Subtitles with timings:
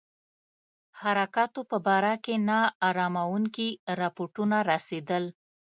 [1.01, 3.69] حرکاتو په باره کې نا اراموونکي
[3.99, 5.23] رپوټونه رسېدل.